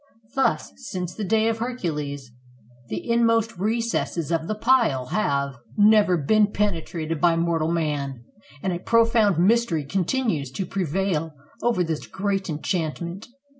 Thus, 0.33 0.73
since 0.77 1.13
the 1.13 1.23
days 1.23 1.51
of 1.51 1.57
Hercules, 1.59 2.31
the 2.87 3.07
inmost 3.07 3.55
recesses 3.59 4.31
of 4.31 4.47
the 4.47 4.55
pile 4.57 5.05
have 5.09 5.57
never 5.77 6.17
been 6.17 6.51
penetrated 6.51 7.21
by 7.21 7.35
mortal 7.35 7.71
man, 7.71 8.25
and 8.63 8.73
a 8.73 8.79
profound 8.79 9.37
mystery 9.37 9.85
continues 9.85 10.49
to 10.53 10.65
prevail 10.65 11.35
over 11.61 11.83
this 11.83 12.07
great 12.07 12.49
enchant 12.49 12.99
ment. 12.99 13.27